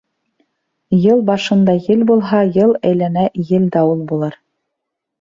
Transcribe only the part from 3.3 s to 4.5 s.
ел-дауыл булыр.